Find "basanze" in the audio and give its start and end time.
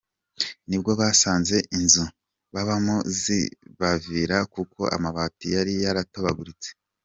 0.99-1.55